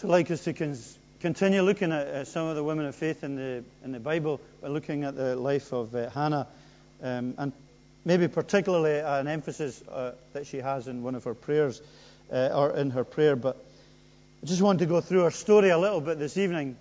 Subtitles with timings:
[0.00, 0.78] So, I'd like us to con-
[1.20, 4.40] continue looking at uh, some of the women of faith in the in the Bible.
[4.62, 6.46] We're looking at the life of uh, Hannah,
[7.02, 7.52] um, and
[8.06, 11.82] maybe particularly an emphasis uh, that she has in one of her prayers,
[12.32, 13.36] uh, or in her prayer.
[13.36, 13.62] But
[14.42, 16.78] I just want to go through her story a little bit this evening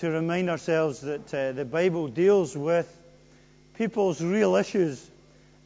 [0.00, 2.94] to remind ourselves that uh, the Bible deals with
[3.78, 5.02] people's real issues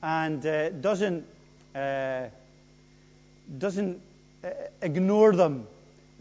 [0.00, 1.26] and uh, doesn't
[3.58, 4.00] doesn't
[4.80, 5.66] ignore them,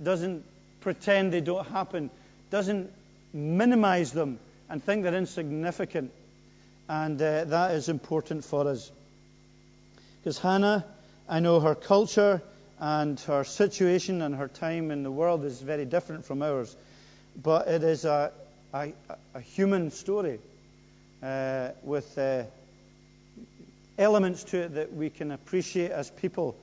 [0.01, 0.45] doesn't
[0.83, 2.11] pretend they don't happen,
[2.51, 2.91] doesn't
[3.33, 4.37] minimize them
[4.69, 6.11] and think they're insignificant.
[6.89, 8.91] And uh, that is important for us.
[10.19, 10.85] Because Hannah,
[11.27, 12.41] I know her culture
[12.79, 16.75] and her situation and her time in the world is very different from ours.
[17.41, 18.31] But it is a,
[18.73, 18.91] a,
[19.33, 20.39] a human story
[21.23, 22.43] uh, with uh,
[23.97, 26.57] elements to it that we can appreciate as people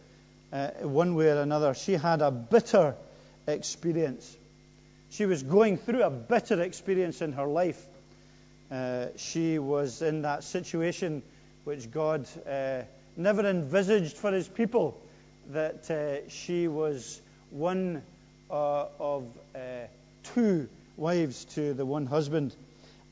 [0.52, 1.72] uh, one way or another.
[1.72, 2.94] She had a bitter
[3.46, 4.36] experience.
[5.10, 7.84] She was going through a bitter experience in her life.
[8.70, 11.22] Uh, she was in that situation
[11.64, 12.82] which God uh,
[13.16, 15.00] never envisaged for his people,
[15.50, 18.02] that uh, she was one
[18.50, 19.58] uh, of uh,
[20.22, 22.54] two wives to the one husband.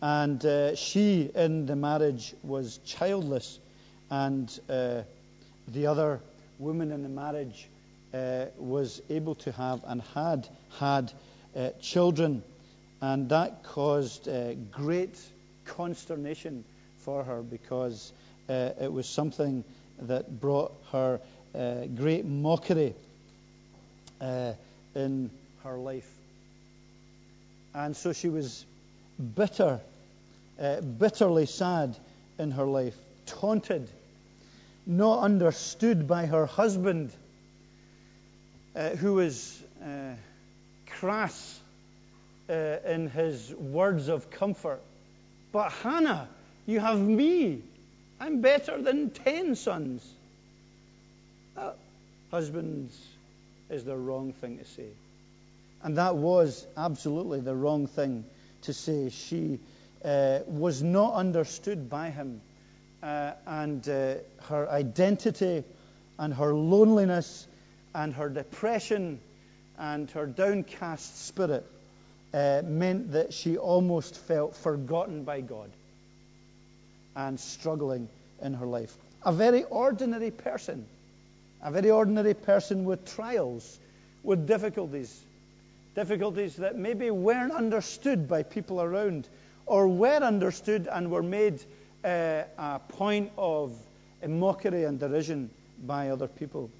[0.00, 3.58] And uh, she, in the marriage, was childless,
[4.10, 6.20] and the other
[6.58, 7.68] woman in the marriage
[8.19, 11.12] uh, was able to have and had had
[11.56, 12.42] uh, children,
[13.00, 15.19] and that caused uh, great
[15.64, 16.64] consternation
[16.98, 18.12] for her because
[18.48, 19.62] uh, it was something
[20.02, 21.20] that brought her
[21.55, 22.94] uh, great mockery
[24.20, 24.53] uh,
[24.94, 25.30] in
[25.62, 26.10] her life.
[27.75, 28.64] And so she was
[29.36, 29.80] bitter,
[30.98, 31.97] bitterly sad
[32.38, 33.88] in her life, taunted,
[34.86, 37.12] not understood by her husband
[38.77, 40.14] uh, who was uh,
[40.86, 41.61] crass
[42.48, 44.80] uh, in his words of comfort.
[45.52, 46.28] But Hannah,
[46.66, 47.62] you have me.
[48.20, 50.06] I'm better than ten sons.
[51.56, 51.76] That,
[52.31, 52.97] husbands,
[53.70, 54.88] is the wrong thing to say.
[55.82, 58.25] And that was absolutely the wrong thing
[58.62, 59.10] to say.
[59.10, 59.59] She
[60.04, 62.41] uh, was not understood by him.
[63.03, 64.15] Uh, and uh,
[64.48, 65.65] her identity
[66.19, 67.47] and her loneliness
[67.98, 69.19] and her depression
[69.76, 71.66] and her downcast spirit
[72.32, 75.69] uh, meant that she almost felt forgotten by God
[77.16, 78.09] and struggling
[78.41, 78.97] in her life.
[79.25, 80.86] A very ordinary person,
[81.60, 83.81] a very ordinary person with trials,
[84.22, 85.20] with difficulties,
[85.97, 89.28] difficulties that maybe weren't understood by people around
[89.66, 91.60] or were understood and were made
[92.04, 93.76] uh, a point of
[94.25, 95.50] mockery and derision
[95.84, 96.70] by other people.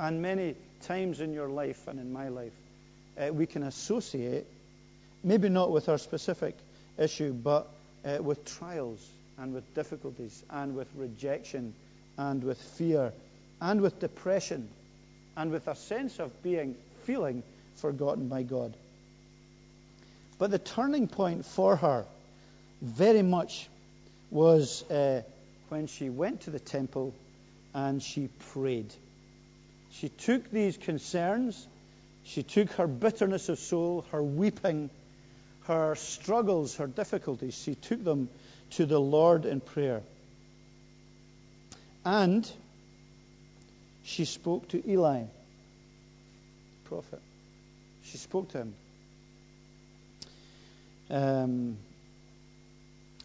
[0.00, 2.52] And many times in your life and in my life,
[3.18, 4.46] uh, we can associate,
[5.22, 6.56] maybe not with our specific
[6.98, 7.68] issue, but
[8.04, 9.06] uh, with trials
[9.38, 11.74] and with difficulties and with rejection
[12.18, 13.12] and with fear
[13.60, 14.68] and with depression
[15.36, 17.42] and with a sense of being, feeling
[17.76, 18.74] forgotten by God.
[20.38, 22.04] But the turning point for her
[22.80, 23.68] very much
[24.30, 25.22] was uh,
[25.68, 27.14] when she went to the temple
[27.74, 28.92] and she prayed.
[29.92, 31.66] She took these concerns,
[32.24, 34.90] she took her bitterness of soul, her weeping,
[35.64, 38.28] her struggles, her difficulties, she took them
[38.70, 40.02] to the Lord in prayer.
[42.04, 42.50] And
[44.02, 45.24] she spoke to Eli,
[46.84, 47.20] prophet.
[48.04, 48.74] She spoke to him.
[51.10, 51.76] Um,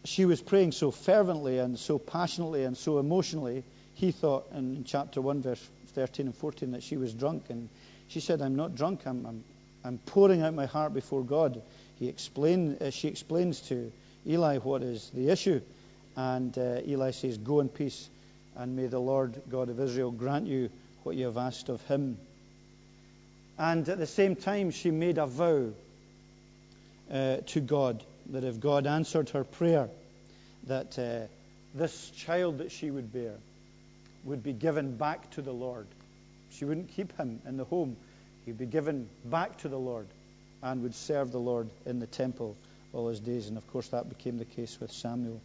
[0.04, 3.64] she was praying so fervently and so passionately and so emotionally.
[3.94, 7.44] He thought in chapter 1, verse 13 and 14 that she was drunk.
[7.48, 7.68] And
[8.08, 9.06] she said, I'm not drunk.
[9.06, 9.44] I'm, I'm,
[9.84, 11.60] I'm pouring out my heart before God.
[11.98, 13.92] He explained, uh, she explains to
[14.26, 15.60] Eli what is the issue.
[16.16, 18.08] And uh, Eli says, Go in peace,
[18.56, 20.70] and may the Lord God of Israel grant you
[21.02, 22.18] what you have asked of him.
[23.58, 25.70] And at the same time, she made a vow
[27.10, 29.88] uh, to God that if God answered her prayer,
[30.66, 31.26] that uh,
[31.74, 33.34] this child that she would bear
[34.24, 35.86] would be given back to the Lord.
[36.50, 37.96] She wouldn't keep him in the home.
[38.44, 40.06] He'd be given back to the Lord
[40.62, 42.56] and would serve the Lord in the temple
[42.92, 43.48] all his days.
[43.48, 45.40] And of course, that became the case with Samuel.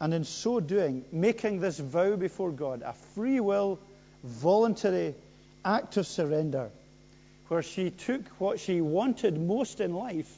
[0.00, 3.78] And in so doing, making this vow before God, a free will,
[4.24, 5.14] voluntary
[5.64, 6.70] act of surrender,
[7.48, 10.30] where she took what she wanted most in life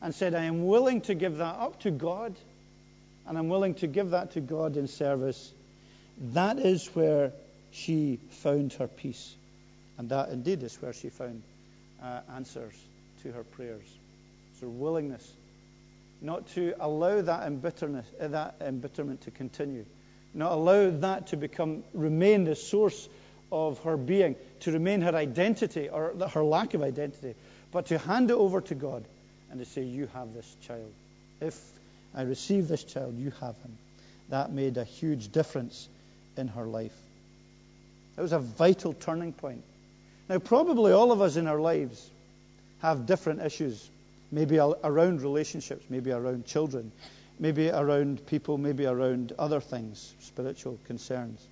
[0.00, 2.34] and said, I am willing to give that up to God,
[3.26, 5.52] and I'm willing to give that to God in service
[6.20, 7.32] that is where
[7.72, 9.34] she found her peace
[10.00, 11.42] And that indeed is where she found
[12.02, 12.72] uh, answers
[13.22, 13.84] to her prayers.
[14.62, 15.30] Her willingness
[16.22, 19.84] not to allow that, embitterness, uh, that embitterment to continue,
[20.32, 23.10] not allow that to become remain the source
[23.52, 27.34] of her being, to remain her identity or her lack of identity,
[27.70, 29.04] but to hand it over to God
[29.50, 30.92] and to say, You have this child.
[31.42, 31.60] If
[32.14, 33.76] I receive this child, you have him.
[34.30, 35.90] That made a huge difference
[36.36, 36.94] in her life.
[38.16, 39.62] It was a vital turning point.
[40.28, 42.08] Now, probably all of us in our lives
[42.82, 43.88] have different issues,
[44.30, 46.92] maybe around relationships, maybe around children,
[47.38, 51.44] maybe around people, maybe around other things, spiritual concerns.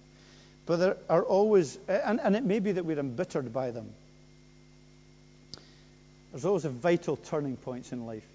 [0.67, 3.89] But there are always, and, and it may be that we're embittered by them.
[6.31, 8.27] There's always a vital turning points in life.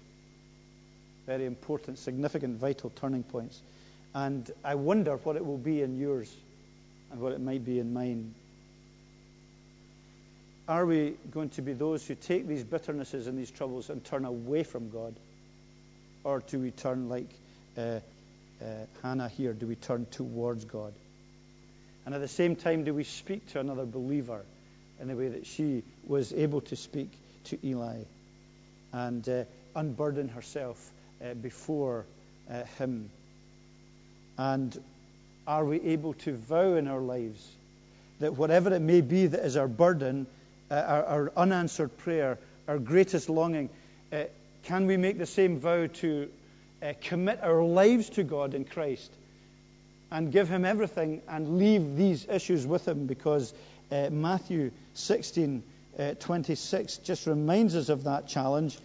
[1.26, 3.60] Very important, significant, vital turning points.
[4.14, 6.32] And I wonder what it will be in yours
[7.10, 8.34] and what it might be in mine.
[10.66, 14.24] Are we going to be those who take these bitternesses and these troubles and turn
[14.24, 15.14] away from God?
[16.22, 17.28] Or do we turn like
[17.76, 18.00] uh, uh,
[19.02, 19.52] Hannah here?
[19.52, 20.94] Do we turn towards God?
[22.06, 24.42] And at the same time, do we speak to another believer
[25.00, 27.10] in the way that she was able to speak
[27.44, 27.98] to Eli
[28.92, 29.44] and uh,
[29.74, 30.90] unburden herself
[31.22, 32.06] uh, before
[32.50, 33.10] uh, him?
[34.36, 34.76] And
[35.46, 37.46] are we able to vow in our lives
[38.20, 40.26] that whatever it may be that is our burden,
[40.70, 42.38] uh, our, our, unanswered prayer,
[42.68, 43.68] our greatest longing,
[44.12, 44.24] uh,
[44.64, 46.28] can we make the same vow to
[46.82, 49.12] uh, commit our lives to God in Christ
[50.10, 53.06] and give Him everything and leave these issues with Him?
[53.06, 53.52] Because
[53.90, 55.62] uh, Matthew 16
[55.98, 58.76] uh, 26 just reminds us of that challenge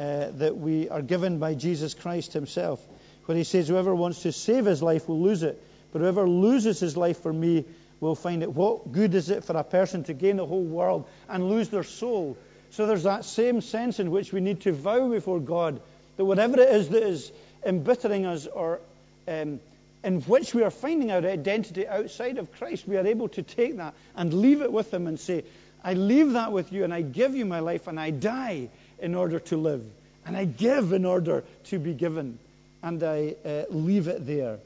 [0.00, 2.84] uh, that we are given by Jesus Christ Himself,
[3.28, 6.80] where He says, Whoever wants to save his life will lose it, but whoever loses
[6.80, 7.66] his life for me
[8.00, 8.50] will find it.
[8.50, 11.82] What good is it for a person to gain the whole world and lose their
[11.82, 12.38] soul?
[12.70, 15.78] So there's that same sense in which we need to vow before God
[16.16, 17.30] that whatever it is that is
[17.66, 18.80] embittering us or
[19.26, 19.60] um,
[20.02, 23.76] in which we are finding our identity outside of Christ, we are able to take
[23.76, 25.44] that and leave it with Him and say,
[25.84, 29.14] I leave that with you and I give you my life and I die in
[29.14, 29.84] order to live.
[30.24, 32.38] And I give in order to be given.
[32.82, 34.58] And I uh, leave it there.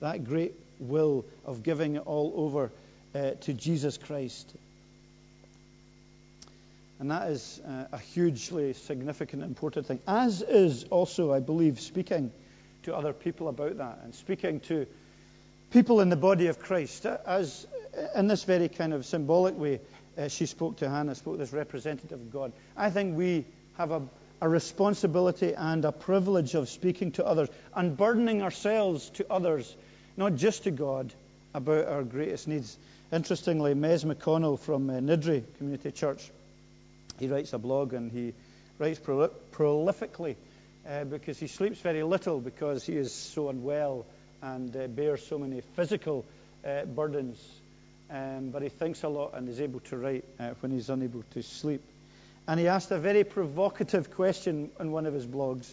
[0.00, 2.70] That great will of giving it all over
[3.14, 4.52] uh, to Jesus Christ.
[7.00, 10.00] And that is uh, a hugely significant, important thing.
[10.06, 12.32] As is also, I believe, speaking
[12.84, 14.86] to other people about that and speaking to
[15.70, 17.06] people in the body of Christ.
[17.06, 17.66] As
[18.16, 19.80] in this very kind of symbolic way,
[20.16, 22.52] uh, she spoke to Hannah, spoke this representative of God.
[22.76, 23.44] I think we
[23.76, 24.02] have a,
[24.40, 29.74] a responsibility and a privilege of speaking to others, unburdening ourselves to others
[30.18, 31.14] not just to God,
[31.54, 32.76] about our greatest needs.
[33.12, 36.30] Interestingly, Mez McConnell from uh, Niddrie Community Church,
[37.20, 38.34] he writes a blog and he
[38.78, 40.34] writes prolifically
[40.88, 44.06] uh, because he sleeps very little because he is so unwell
[44.42, 46.26] and uh, bears so many physical
[46.66, 47.38] uh, burdens.
[48.10, 51.22] Um, but he thinks a lot and is able to write uh, when he's unable
[51.34, 51.82] to sleep.
[52.48, 55.70] And he asked a very provocative question in one of his blogs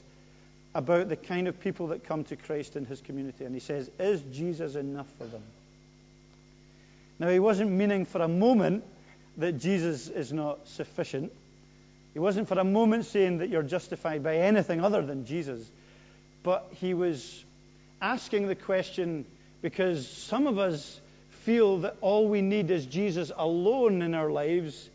[0.75, 3.45] about the kind of people that come to Christ in his community.
[3.45, 5.41] And he says, Is Jesus enough for them?
[7.17, 8.83] Now, he wasn't meaning for a moment
[9.37, 11.31] that Jesus is not sufficient.
[12.11, 15.65] He wasn't for a moment saying that you're justified by anything other than Jesus.
[16.43, 17.43] But he was
[18.01, 19.25] asking the question
[19.61, 20.99] because some of us
[21.43, 24.89] feel that all we need is Jesus alone in our lives,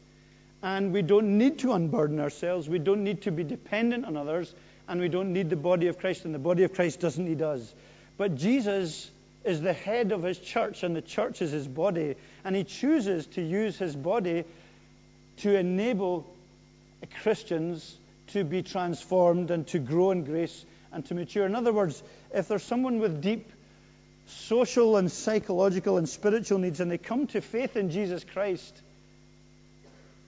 [0.63, 2.69] and we don't need to unburden ourselves.
[2.69, 4.55] We don't need to be dependent on others
[4.91, 7.43] and we don't need the body of Christ, and the body of Christ doesn't need
[7.43, 7.75] us.
[8.17, 9.09] But Jesus
[9.45, 13.27] is the head of his church, and the church is his body, and he chooses
[13.29, 14.45] to use his body
[15.39, 16.27] to enable
[17.23, 17.97] Christians
[18.29, 21.47] to be transformed and to grow in grace and to mature.
[21.47, 22.03] In other words,
[22.35, 23.49] if there's someone with deep
[24.27, 28.83] social and psychological and spiritual needs and they come to faith in Jesus Christ,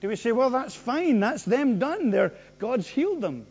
[0.02, 3.46] do we say, well, that's fine, that's them done, They're, God's healed them?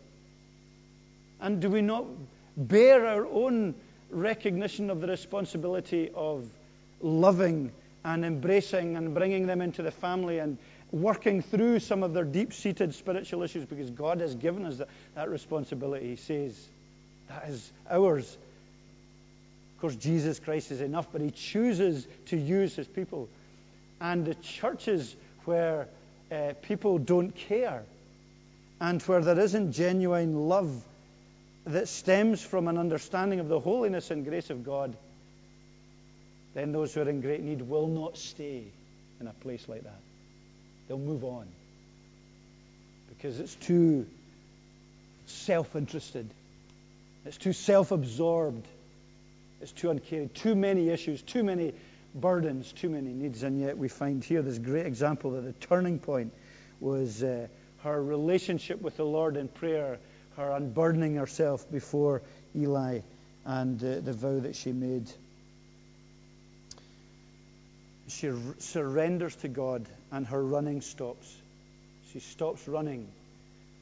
[1.40, 2.06] And do we not
[2.58, 3.74] bear our own
[4.10, 6.46] recognition of the responsibility of
[7.00, 7.72] loving
[8.04, 10.58] and embracing and bringing them into the family and
[10.92, 14.90] working through some of their deep seated spiritual issues because God has given us that,
[15.16, 16.10] that responsibility.
[16.10, 16.68] He says
[17.30, 18.38] that is ours.
[19.76, 23.30] Of course, Jesus Christ is enough, but He chooses to use His people.
[24.02, 25.16] And the churches
[25.46, 25.88] where
[26.32, 27.84] uh, people don't care
[28.80, 30.84] and where there isn't genuine love
[31.66, 34.96] that stems from an understanding of the holiness and grace of God,
[36.54, 38.64] then those who are in great need will not stay
[39.20, 40.00] in a place like that.
[40.88, 41.48] they'll move on.
[43.10, 44.08] Because it's too
[45.28, 46.28] self interested,
[47.26, 48.66] it's too self absorbed,
[49.62, 51.74] it's too uncaring, too many issues, too many
[52.14, 53.44] burdens, too many needs.
[53.44, 56.34] And yet we find here this great example that the turning point
[56.80, 57.48] was uh,
[57.84, 60.00] her relationship with the Lord in prayer,
[60.38, 62.22] her unburdening herself before
[62.56, 63.00] Eli,
[63.46, 65.10] and uh, the vow that she made.
[68.08, 71.34] She r- surrenders to God, and her running stops.
[72.12, 73.08] She stops running,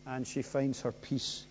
[0.05, 1.45] and she finds her peace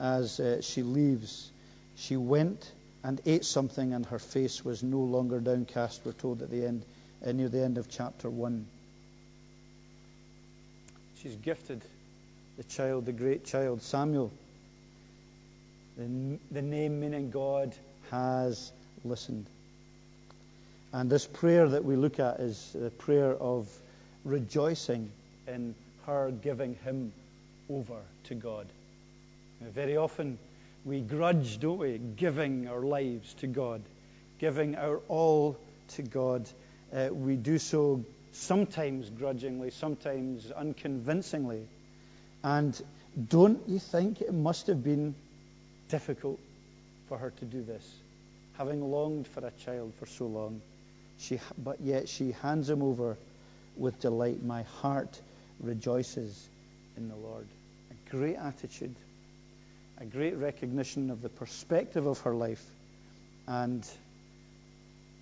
[0.00, 1.50] as uh, she leaves.
[1.96, 2.72] She went
[3.04, 6.82] and ate something, and her face was no longer downcast, we're told at the end,
[7.24, 8.66] uh, near the end of chapter 1.
[11.22, 11.82] She's gifted
[12.56, 14.32] the child, the great child, Samuel.
[15.98, 17.74] The, the name meaning God
[18.10, 18.72] has
[19.04, 19.46] listened.
[20.94, 23.68] And this prayer that we look at is the prayer of
[24.24, 25.10] rejoicing
[25.46, 25.74] in
[26.06, 27.12] her giving him
[27.68, 28.66] over to God.
[29.60, 30.38] Now, very often,
[30.84, 33.82] we grudge, don't we, giving our lives to God,
[34.38, 35.56] giving our all
[35.88, 36.48] to God.
[36.94, 41.66] Uh, we do so sometimes grudgingly, sometimes unconvincingly.
[42.42, 42.78] And
[43.28, 45.14] don't you think it must have been
[45.88, 46.38] difficult
[47.08, 47.88] for her to do this,
[48.58, 50.60] having longed for a child for so long?
[51.18, 53.16] She, but yet she hands him over
[53.76, 54.42] with delight.
[54.42, 55.18] My heart
[55.60, 56.48] rejoices
[56.96, 57.46] in the Lord.
[57.90, 58.94] A great attitude
[60.04, 62.62] a great recognition of the perspective of her life
[63.46, 63.88] and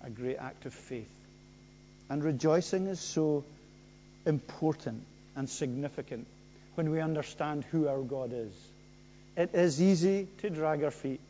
[0.03, 1.09] a great act of faith.
[2.09, 3.45] And rejoicing is so
[4.25, 5.03] important
[5.37, 6.27] and significant
[6.75, 8.51] when we understand who our God is.
[9.37, 11.21] It is easy to drag our feet,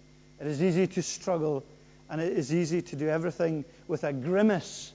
[0.42, 1.64] it is easy to struggle,
[2.10, 4.92] and it is easy to do everything with a grimace.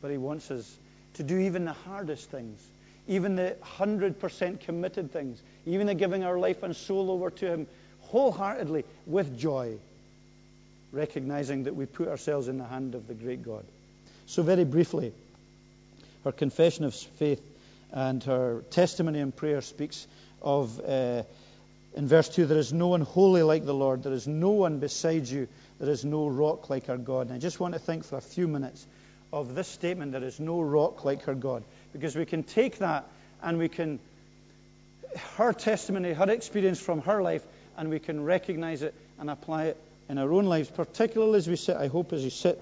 [0.00, 0.78] But He wants us
[1.14, 2.66] to do even the hardest things
[3.08, 7.66] even the 100% committed things, even the giving our life and soul over to Him
[8.00, 9.76] wholeheartedly with joy,
[10.92, 13.64] recognizing that we put ourselves in the hand of the great God.
[14.26, 15.12] So, very briefly,
[16.24, 17.40] her confession of faith
[17.92, 20.06] and her testimony and prayer speaks
[20.42, 21.22] of, uh,
[21.94, 24.78] in verse 2, there is no one holy like the Lord, there is no one
[24.78, 25.48] beside you,
[25.78, 27.28] there is no rock like our God.
[27.28, 28.86] And I just want to think for a few minutes
[29.32, 31.62] of this statement there is no rock like her God.
[31.92, 33.06] Because we can take that
[33.42, 33.98] and we can,
[35.36, 37.44] her testimony, her experience from her life,
[37.76, 39.76] and we can recognize it and apply it
[40.08, 42.60] in our own lives, particularly as we sit, I hope, as you sit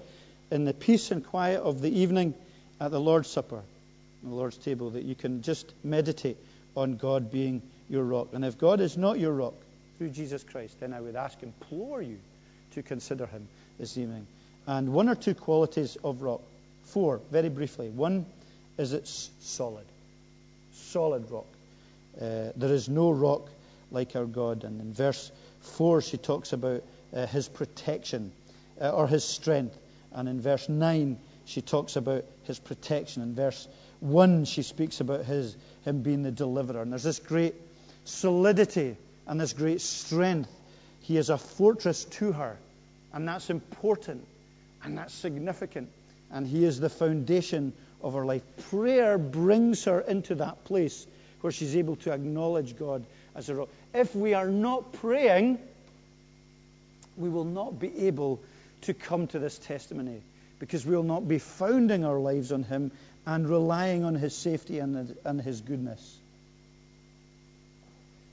[0.51, 2.33] in the peace and quiet of the evening
[2.79, 3.61] at the Lord's Supper,
[4.23, 6.37] the Lord's table, that you can just meditate
[6.75, 8.29] on God being your rock.
[8.33, 9.53] And if God is not your rock
[9.97, 12.17] through Jesus Christ, then I would ask, implore you
[12.73, 13.47] to consider him
[13.79, 14.27] this evening.
[14.67, 16.41] And one or two qualities of rock.
[16.85, 17.89] Four, very briefly.
[17.89, 18.25] One,
[18.77, 19.85] is it's solid.
[20.73, 21.47] Solid rock.
[22.19, 23.49] Uh, there is no rock
[23.91, 24.63] like our God.
[24.63, 28.31] And in verse 4, she talks about uh, his protection
[28.79, 29.77] uh, or his strength.
[30.13, 33.23] And in verse 9, she talks about his protection.
[33.23, 33.67] In verse
[33.99, 36.81] 1, she speaks about his, him being the deliverer.
[36.81, 37.55] And there's this great
[38.05, 40.49] solidity and this great strength.
[41.01, 42.57] He is a fortress to her.
[43.13, 44.25] And that's important.
[44.83, 45.89] And that's significant.
[46.31, 48.43] And he is the foundation of her life.
[48.69, 51.05] Prayer brings her into that place
[51.41, 53.05] where she's able to acknowledge God
[53.35, 53.69] as a rock.
[53.93, 55.59] If we are not praying,
[57.17, 58.41] we will not be able
[58.81, 60.21] to come to this testimony
[60.59, 62.91] because we will not be founding our lives on Him
[63.25, 66.17] and relying on His safety and, and His goodness.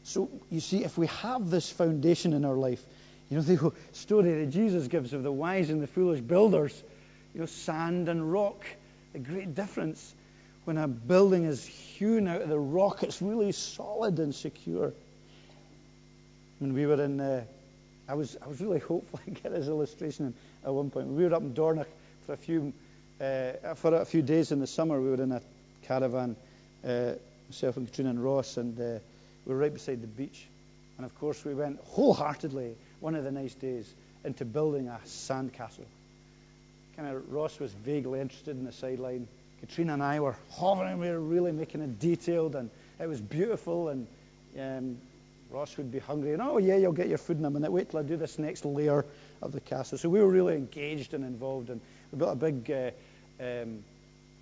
[0.04, 2.82] So, you see, if we have this foundation in our life,
[3.30, 6.82] you know, the story that Jesus gives of the wise and the foolish builders,
[7.34, 8.64] you know, sand and rock
[9.14, 10.14] a great difference
[10.64, 13.02] when a building is hewn out of the rock.
[13.02, 14.92] It's really solid and secure.
[16.58, 17.44] When we were in, uh,
[18.08, 20.34] I was I was really hopeful I get this illustration
[20.64, 21.08] at one point.
[21.08, 21.88] We were up in Dornoch
[22.26, 22.72] for a few
[23.20, 25.00] uh, for a few days in the summer.
[25.00, 25.42] We were in a
[25.82, 26.36] caravan,
[26.86, 27.12] uh,
[27.48, 29.00] myself and Katrina and Ross, and uh,
[29.44, 30.46] we were right beside the beach.
[30.96, 33.92] And of course, we went wholeheartedly one of the nice days
[34.24, 35.86] into building a sandcastle
[36.96, 39.28] kind of Ross was vaguely interested in the sideline.
[39.60, 40.98] Katrina and I were hovering.
[40.98, 42.70] We were really making it detailed, and
[43.00, 43.88] it was beautiful.
[43.88, 44.06] And
[44.58, 44.98] um,
[45.50, 47.70] Ross would be hungry, and oh yeah, you'll get your food in a minute.
[47.70, 49.04] Wait till I do this next layer
[49.40, 49.98] of the castle.
[49.98, 51.80] So we were really engaged and involved, and
[52.10, 52.90] we built a big uh,
[53.42, 53.84] um,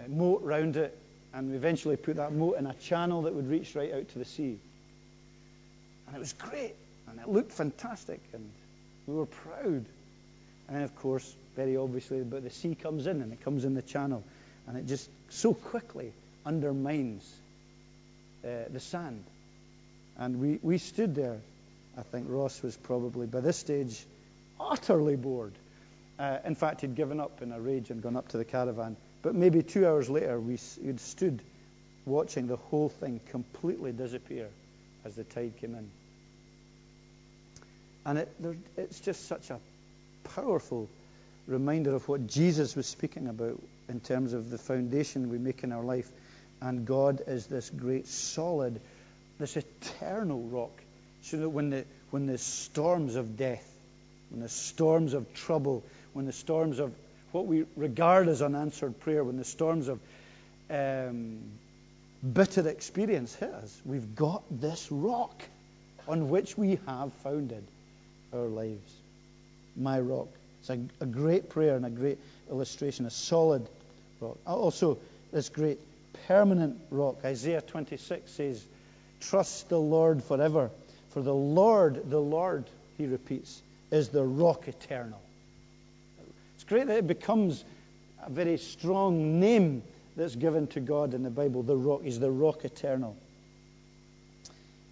[0.09, 0.97] moat round it,
[1.35, 4.19] and we eventually put that moat in a channel that would reach right out to
[4.19, 4.59] the sea.
[6.07, 6.75] And it was great,
[7.09, 8.49] and it looked fantastic, and
[9.07, 9.85] we were proud.
[10.69, 13.75] And then, of course, very obviously, but the sea comes in and it comes in
[13.75, 14.23] the channel
[14.66, 16.12] and it just so quickly
[16.47, 17.28] undermines
[18.45, 19.25] uh, the sand.
[20.16, 21.38] And we, we stood there.
[21.99, 24.04] I think Ross was probably, by this stage,
[24.59, 25.52] utterly bored.
[26.19, 28.97] Uh, in fact, he'd given up in a rage and gone up to the caravan.
[29.23, 31.42] But maybe two hours later, we had stood
[32.07, 34.49] watching the whole thing completely disappear
[35.04, 35.90] as the tide came in.
[38.07, 38.28] And it,
[38.76, 39.59] it's just such a
[40.35, 40.88] powerful
[41.50, 45.73] reminder of what Jesus was speaking about in terms of the foundation we make in
[45.73, 46.11] our life.
[46.61, 48.80] And God is this great, solid,
[49.38, 50.73] this eternal rock.
[51.23, 53.66] So that when the, when the storms of death,
[54.30, 56.95] when the storms of trouble, when the storms of
[57.33, 60.00] what we regard as unanswered prayer, when the storms of
[60.71, 61.40] um,
[62.33, 65.42] bitter experience hit us, we've got this rock
[66.09, 67.64] on which we have founded
[68.33, 68.92] our lives.
[69.76, 70.28] My rock.
[70.61, 72.19] It's a, a great prayer and a great
[72.50, 73.69] illustration, a solid
[74.21, 74.38] rock.
[74.47, 74.99] Also,
[75.33, 75.79] this great
[76.26, 77.19] permanent rock.
[77.25, 78.64] Isaiah 26 says,
[79.21, 80.71] Trust the Lord forever.
[81.11, 82.64] For the Lord, the Lord,
[82.97, 85.21] he repeats, is the rock eternal.
[86.55, 87.64] It's great that it becomes
[88.25, 89.83] a very strong name
[90.17, 91.62] that's given to God in the Bible.
[91.62, 93.17] The rock is the rock eternal.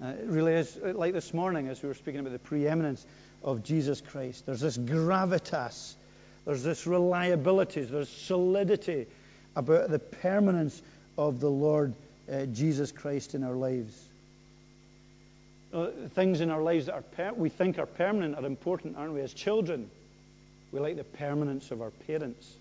[0.03, 3.05] Uh, it really is like this morning as we were speaking about the preeminence
[3.43, 4.47] of Jesus Christ.
[4.47, 5.95] There's this gravitas,
[6.45, 9.07] there's this reliability, there's solidity
[9.57, 10.83] about the permanence
[11.17, 11.95] of the Lord
[12.33, 14.05] uh, Jesus Christ in our lives.
[15.73, 19.13] Uh, things in our lives that are per- we think are permanent are important, aren't
[19.13, 19.21] we?
[19.21, 19.91] As children,
[20.73, 22.55] we like the permanence of our parents.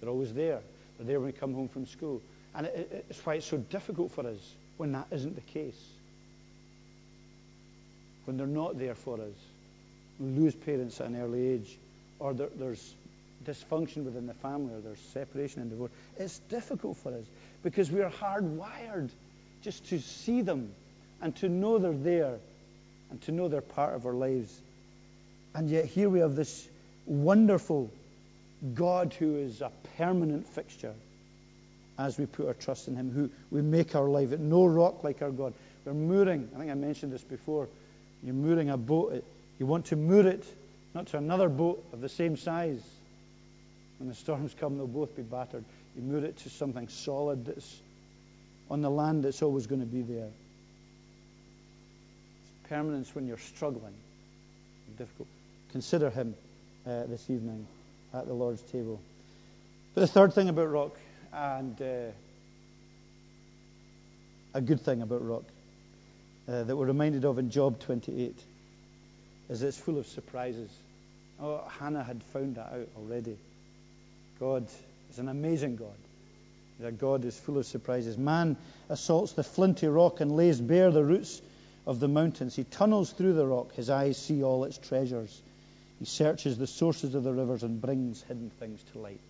[0.00, 0.60] They're always there.
[0.96, 2.20] They're there when we come home from school.
[2.54, 5.80] And it, it, it's why it's so difficult for us when that isn't the case.
[8.24, 9.36] When they're not there for us.
[10.20, 11.78] Lose parents at an early age,
[12.18, 12.94] or there, there's
[13.44, 15.92] dysfunction within the family, or there's separation and divorce.
[16.18, 17.24] It's difficult for us
[17.62, 19.10] because we are hardwired
[19.62, 20.72] just to see them
[21.20, 22.38] and to know they're there
[23.10, 24.60] and to know they're part of our lives.
[25.54, 26.68] And yet here we have this
[27.06, 27.90] wonderful
[28.74, 30.94] God who is a permanent fixture
[31.98, 35.02] as we put our trust in Him, who we make our life at no rock
[35.02, 35.52] like our God.
[35.84, 37.68] We're mooring, I think I mentioned this before,
[38.22, 39.24] you're mooring a boat.
[39.58, 40.44] You want to moor it
[40.94, 42.82] not to another boat of the same size.
[43.98, 45.64] When the storms come, they'll both be battered.
[45.96, 47.80] You moor it to something solid that's
[48.70, 50.28] on the land that's always going to be there.
[52.40, 53.94] It's permanence when you're struggling.
[54.96, 55.28] Difficult.
[55.72, 56.34] Consider him
[56.86, 57.66] uh, this evening
[58.14, 59.00] at the Lord's table.
[59.94, 60.96] But the third thing about rock,
[61.32, 62.10] and uh,
[64.54, 65.44] a good thing about rock,
[66.48, 68.36] uh, that we're reminded of in Job 28,
[69.48, 70.70] is it's full of surprises.
[71.40, 73.36] Oh, Hannah had found that out already.
[74.40, 74.66] God
[75.10, 75.96] is an amazing God.
[76.80, 78.16] That God is full of surprises.
[78.16, 78.56] Man
[78.88, 81.42] assaults the flinty rock and lays bare the roots
[81.86, 82.54] of the mountains.
[82.54, 83.74] He tunnels through the rock.
[83.74, 85.42] His eyes see all its treasures.
[85.98, 89.20] He searches the sources of the rivers and brings hidden things to light.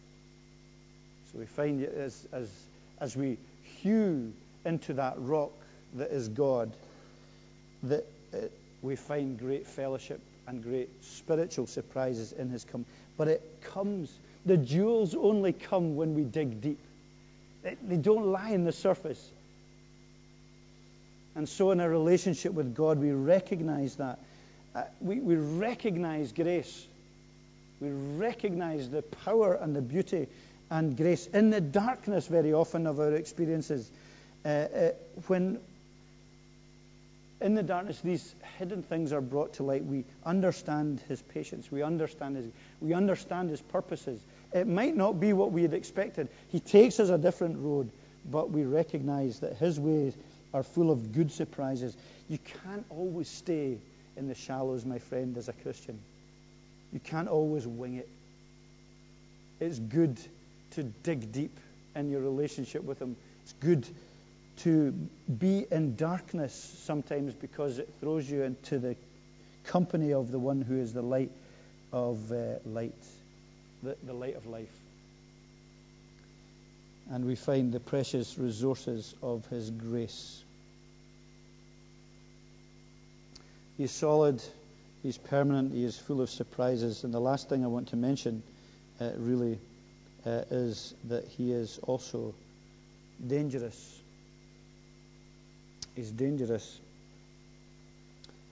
[1.32, 2.50] So we find as, as,
[3.00, 3.38] as we
[3.82, 4.32] hew
[4.64, 5.52] into that rock
[5.94, 6.72] that is God,
[7.84, 12.86] that it, we find great fellowship and great spiritual surprises in His coming.
[13.16, 14.10] But it comes,
[14.46, 16.78] the jewels only come when we dig deep.
[17.62, 19.30] They don't lie in the surface.
[21.34, 24.18] And so, in our relationship with God, we recognize that.
[24.74, 26.86] Uh, we, we recognize grace.
[27.80, 30.26] We recognize the power and the beauty
[30.70, 33.90] and grace in the darkness, very often, of our experiences.
[34.44, 34.90] Uh, uh,
[35.26, 35.58] when
[37.40, 39.84] in the darkness, these hidden things are brought to light.
[39.84, 41.70] We understand his patience.
[41.70, 42.46] We understand his,
[42.80, 44.20] we understand his purposes.
[44.52, 46.28] It might not be what we had expected.
[46.48, 47.90] He takes us a different road,
[48.30, 50.16] but we recognize that his ways
[50.52, 51.96] are full of good surprises.
[52.28, 53.78] You can't always stay
[54.16, 55.98] in the shallows, my friend, as a Christian.
[56.92, 58.08] You can't always wing it.
[59.60, 60.18] It's good
[60.72, 61.56] to dig deep
[61.94, 63.16] in your relationship with him.
[63.42, 63.86] It's good
[64.58, 64.92] to
[65.38, 66.52] be in darkness
[66.84, 68.96] sometimes because it throws you into the
[69.64, 71.30] company of the one who is the light
[71.92, 72.94] of uh, light,
[73.82, 74.72] the, the light of life.
[77.10, 80.42] And we find the precious resources of his grace.
[83.76, 84.42] He's solid,
[85.02, 87.04] he's permanent, he is full of surprises.
[87.04, 88.42] And the last thing I want to mention
[89.00, 89.58] uh, really
[90.26, 92.34] uh, is that he is also
[93.26, 93.97] dangerous
[95.98, 96.78] is dangerous.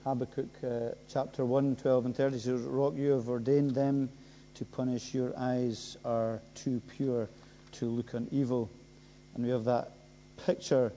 [0.03, 4.09] Habakkuk uh, chapter 1, 12 and 30 says, Rock, you have ordained them
[4.55, 5.13] to punish.
[5.13, 7.29] Your eyes are too pure
[7.73, 8.69] to look on evil.
[9.33, 9.91] And we have that
[10.45, 10.91] picture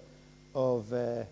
[0.52, 1.22] of uh,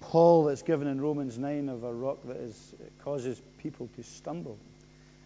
[0.00, 4.56] Paul that's given in Romans 9 of a rock that is, causes people to stumble.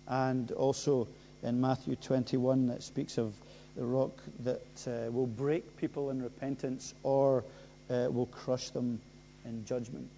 [0.07, 1.07] And also
[1.43, 3.35] in Matthew 21 that speaks of
[3.77, 7.45] the rock that uh, will break people in repentance or
[7.91, 9.01] uh, will crush them
[9.49, 10.09] in judgment.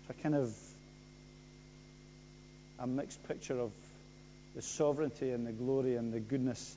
[0.00, 0.54] It's a kind of
[2.78, 3.72] a mixed picture of
[4.54, 6.76] the sovereignty and the glory and the goodness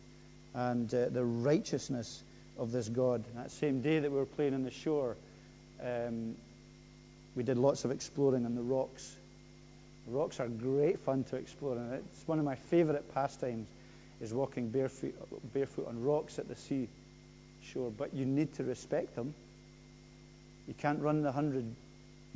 [0.54, 2.24] and uh, the righteousness
[2.58, 3.24] of this God.
[3.36, 5.16] That same day that we were playing on the shore,
[5.84, 6.36] um,
[7.36, 9.16] we did lots of exploring on the rocks.
[10.08, 13.68] Rocks are great fun to explore, and it's one of my favourite pastimes
[14.20, 15.14] is walking barefoot,
[15.54, 16.90] barefoot on rocks at the sea
[17.72, 17.92] shore.
[17.96, 19.34] But you need to respect them.
[20.70, 21.66] You can't run the 100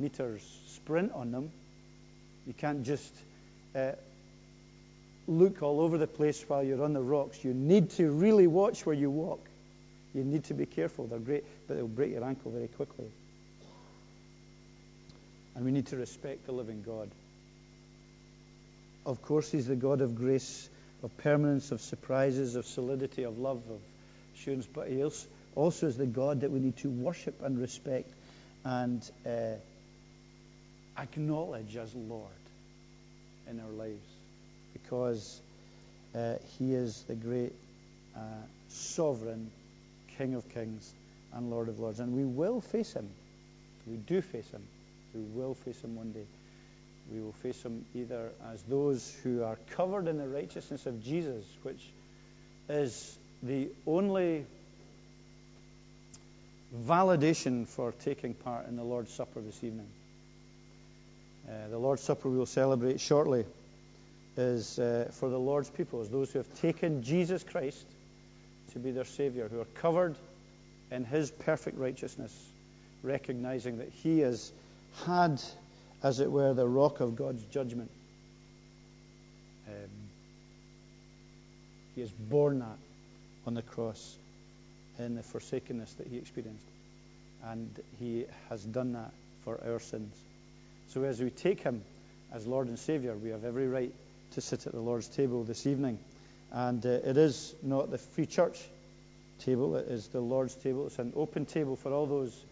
[0.00, 1.52] meters sprint on them.
[2.48, 3.14] You can't just
[3.76, 3.92] uh,
[5.28, 7.44] look all over the place while you're on the rocks.
[7.44, 9.46] You need to really watch where you walk.
[10.14, 11.06] You need to be careful.
[11.06, 13.06] They're great, but they'll break your ankle very quickly.
[15.54, 17.12] And we need to respect the living God.
[19.06, 20.68] Of course, He's the God of grace,
[21.04, 23.78] of permanence, of surprises, of solidity, of love, of
[24.34, 25.04] assurance, but He
[25.54, 28.10] also is the God that we need to worship and respect
[28.64, 29.54] and uh,
[30.98, 32.30] acknowledge as Lord
[33.48, 34.08] in our lives
[34.72, 35.40] because
[36.14, 37.52] uh, He is the great
[38.16, 38.20] uh,
[38.68, 39.50] sovereign
[40.16, 40.92] King of kings
[41.32, 42.00] and Lord of lords.
[42.00, 43.08] And we will face Him.
[43.86, 44.62] We do face Him.
[45.14, 46.26] We will face Him one day.
[47.12, 51.44] We will face Him either as those who are covered in the righteousness of Jesus,
[51.62, 51.82] which
[52.68, 54.46] is the only
[56.74, 59.88] validation for taking part in the Lord's Supper this evening.
[61.48, 63.44] Uh, the Lord's Supper we will celebrate shortly
[64.36, 67.86] is uh, for the Lord's people, those who have taken Jesus Christ
[68.72, 70.16] to be their Savior, who are covered
[70.90, 72.34] in His perfect righteousness,
[73.02, 74.52] recognizing that He has
[75.04, 75.40] had,
[76.02, 77.90] as it were, the rock of God's judgment.
[79.68, 79.90] Um,
[81.94, 82.78] he has borne that
[83.46, 84.16] on the cross
[84.98, 86.66] in the forsakenness that He experienced.
[87.44, 89.12] And He has done that
[89.44, 90.14] for our sins.
[90.88, 91.82] So as we take him
[92.32, 93.92] as Lord and Savior, we have every right
[94.32, 95.98] to sit at the Lord's table this evening.
[96.52, 98.60] And uh, it is not the free church
[99.40, 100.86] table, it is the Lord's table.
[100.86, 102.44] It's an open table for all those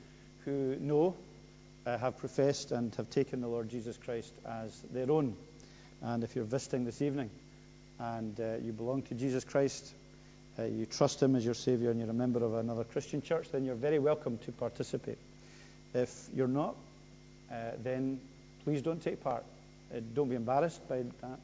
[0.45, 1.15] who know,
[1.87, 5.37] uh, have professed, and have taken the Lord Jesus Christ as their own.
[6.03, 7.31] And if you're visiting this evening
[8.01, 9.95] and uh, you belong to Jesus Christ,
[10.59, 13.49] uh, you trust Him as your Savior, and you're a member of another Christian church,
[13.51, 15.19] then you're very welcome to participate.
[15.95, 16.75] If you're not,
[17.51, 18.21] uh, then
[18.65, 19.45] please don't take part.
[19.95, 21.39] Uh, don't be embarrassed by that.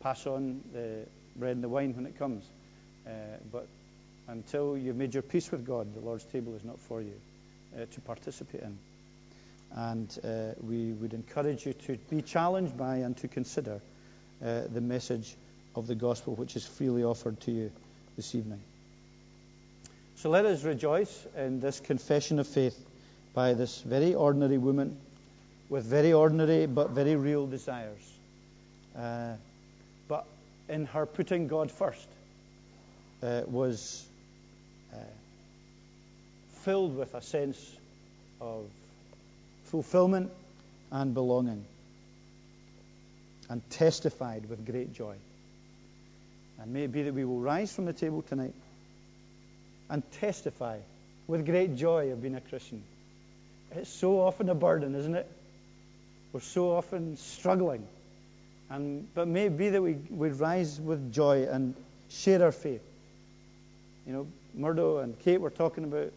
[0.00, 1.06] Pass on the
[1.36, 2.44] bread and the wine when it comes.
[3.06, 3.10] Uh,
[3.50, 3.66] but
[4.28, 7.14] until you've made your peace with God, the Lord's table is not for you
[7.76, 8.78] uh, to participate in.
[9.74, 13.80] And uh, we would encourage you to be challenged by and to consider
[14.40, 15.34] the message
[15.74, 17.70] of the gospel which is freely offered to you
[18.16, 18.60] this evening.
[20.16, 22.78] So let us rejoice in this confession of faith
[23.34, 24.96] by this very ordinary woman
[25.68, 28.12] with very ordinary but very real desires.
[28.96, 29.34] Uh,
[30.08, 30.26] but
[30.68, 32.08] in her putting God first
[33.22, 34.04] uh, was
[34.94, 34.96] uh,
[36.62, 37.76] filled with a sense
[38.40, 38.64] of
[39.64, 40.30] fulfillment
[40.90, 41.64] and belonging
[43.50, 45.16] and testified with great joy.
[46.60, 48.54] And may it be that we will rise from the table tonight
[49.90, 50.78] and testify
[51.26, 52.82] with great joy of being a Christian.
[53.74, 55.30] It's so often a burden, isn't it?
[56.32, 57.86] We're so often struggling.
[58.70, 61.74] And, but may it be that we, we rise with joy and
[62.10, 62.82] share our faith.
[64.06, 66.12] You know, Murdo and Kate were talking about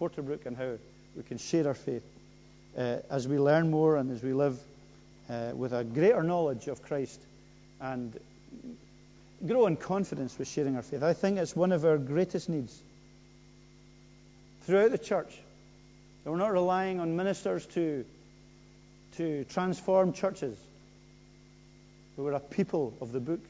[0.00, 0.72] Porterbrook and how
[1.16, 2.04] we can share our faith
[2.76, 4.58] uh, as we learn more and as we live
[5.30, 7.20] uh, with a greater knowledge of Christ
[7.80, 8.18] and
[9.46, 11.02] grow in confidence with sharing our faith.
[11.02, 12.82] I think it's one of our greatest needs
[14.62, 15.34] throughout the church.
[16.24, 18.04] We're not relying on ministers to
[19.16, 20.56] to transform churches.
[22.16, 23.40] we're a people of the book,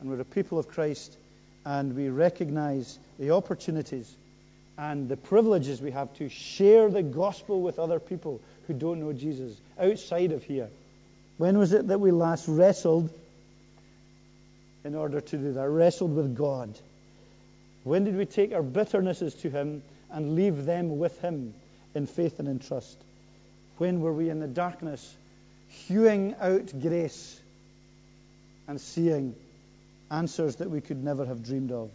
[0.00, 1.16] and we're a people of Christ,
[1.64, 4.14] and we recognize the opportunities
[4.78, 9.12] and the privileges we have to share the gospel with other people who don't know
[9.12, 10.68] Jesus outside of here.
[11.36, 13.10] When was it that we last wrestled
[14.84, 15.68] in order to do that?
[15.68, 16.78] Wrestled with God.
[17.84, 21.54] When did we take our bitternesses to Him and leave them with Him
[21.94, 22.96] in faith and in trust?
[23.78, 25.14] When were we in the darkness,
[25.68, 27.40] hewing out grace
[28.68, 29.34] and seeing
[30.10, 31.90] answers that we could never have dreamed of?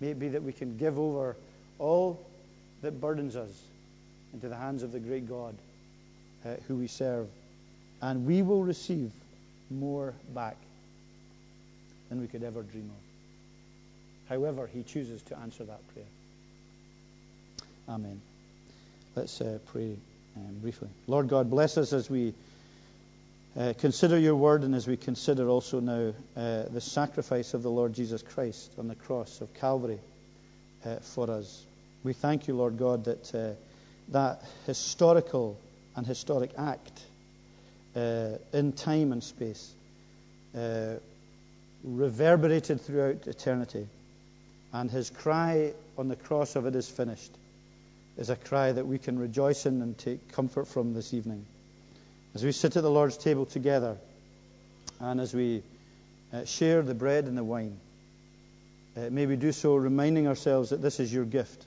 [0.00, 1.36] May it be that we can give over
[1.78, 2.20] all
[2.82, 3.50] that burdens us
[4.32, 5.54] into the hands of the great God
[6.44, 7.28] uh, who we serve,
[8.00, 9.12] and we will receive
[9.78, 10.56] more back
[12.08, 14.28] than we could ever dream of.
[14.28, 16.06] However, He chooses to answer that prayer.
[17.88, 18.20] Amen.
[19.14, 19.96] Let's uh, pray
[20.36, 20.88] um, briefly.
[21.06, 22.34] Lord God, bless us as we
[23.58, 27.70] uh, consider your word and as we consider also now uh, the sacrifice of the
[27.70, 29.98] Lord Jesus Christ on the cross of Calvary
[30.86, 31.64] uh, for us.
[32.02, 33.54] We thank you, Lord God, that uh,
[34.08, 35.58] that historical
[35.96, 37.02] and historic act
[37.96, 39.72] uh, in time and space
[40.56, 40.94] uh,
[41.84, 43.86] reverberated throughout eternity.
[44.72, 47.30] And his cry on the cross of it is finished
[48.18, 51.46] is a cry that we can rejoice in and take comfort from this evening.
[52.34, 53.96] As we sit at the Lord's table together
[55.00, 55.62] and as we
[56.32, 57.78] uh, share the bread and the wine,
[58.96, 61.64] uh, may we do so reminding ourselves that this is your gift,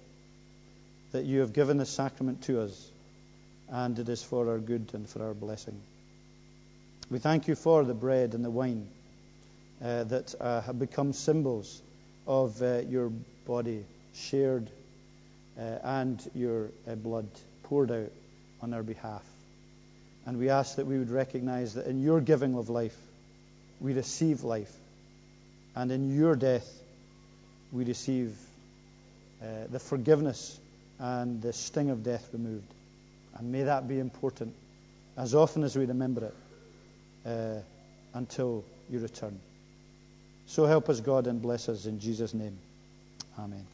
[1.12, 2.92] that you have given the sacrament to us,
[3.70, 5.80] and it is for our good and for our blessing.
[7.12, 8.88] We thank you for the bread and the wine
[9.84, 11.82] uh, that uh, have become symbols
[12.26, 13.12] of uh, your
[13.46, 14.68] body shared
[15.60, 17.28] uh, and your uh, blood
[17.62, 18.12] poured out
[18.63, 19.22] on our behalf.
[20.26, 22.98] And we ask that we would recognize that in your giving of life,
[23.80, 24.74] we receive life.
[25.76, 26.68] And in your death,
[27.72, 28.36] we receive
[29.44, 30.60] uh, the forgiveness
[30.98, 32.74] and the sting of death removed.
[33.38, 34.56] And may that be important
[35.15, 36.36] as often as we remember it
[37.26, 37.60] uh,
[38.14, 39.40] until you return.
[40.46, 42.58] So help us, God, and bless us in Jesus' name.
[43.40, 43.66] Amen.